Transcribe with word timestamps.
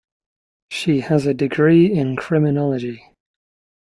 She 0.71 1.01
has 1.01 1.27
a 1.27 1.33
degree 1.35 1.85
in 1.93 2.15
criminology. 2.15 3.03